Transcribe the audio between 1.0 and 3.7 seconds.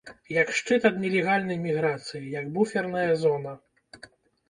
нелегальнай міграцыі, як буферная зона.